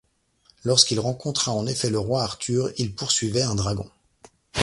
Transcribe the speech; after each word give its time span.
Lorsqu'il 0.65 0.99
rencontra 0.99 1.51
en 1.51 1.67
effet 1.67 1.91
le 1.91 1.99
roi 1.99 2.23
Arthur, 2.23 2.71
il 2.77 2.95
poursuivait 2.95 3.43
un 3.43 3.53
dragon. 3.53 3.87